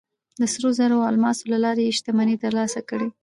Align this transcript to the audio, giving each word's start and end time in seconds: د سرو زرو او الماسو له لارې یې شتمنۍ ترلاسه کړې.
د 0.39 0.41
سرو 0.53 0.69
زرو 0.77 0.97
او 1.05 1.09
الماسو 1.11 1.45
له 1.53 1.57
لارې 1.63 1.81
یې 1.87 1.95
شتمنۍ 1.97 2.35
ترلاسه 2.43 2.79
کړې. 2.89 3.07